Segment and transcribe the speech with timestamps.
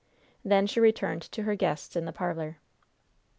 [0.43, 2.57] Then she returned to her guests in the parlor.